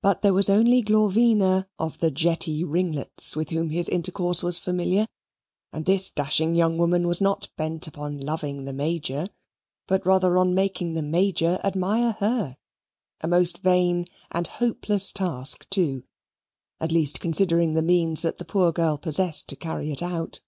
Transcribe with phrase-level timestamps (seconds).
[0.00, 5.08] But there was only Glorvina of the jetty ringlets with whom his intercourse was familiar,
[5.72, 9.26] and this dashing young woman was not bent upon loving the Major,
[9.88, 12.58] but rather on making the Major admire HER
[13.22, 16.04] a most vain and hopeless task, too,
[16.78, 20.42] at least considering the means that the poor girl possessed to carry it out.